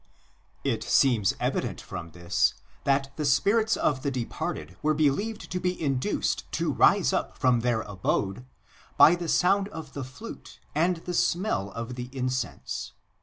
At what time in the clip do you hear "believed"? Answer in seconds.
4.95-5.51